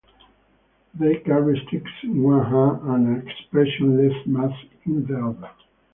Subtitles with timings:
[0.95, 5.51] They carry sticks in one hand and an expressionless mask in the other.